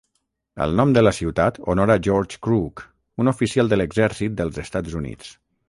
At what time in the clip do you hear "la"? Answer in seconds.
1.03-1.11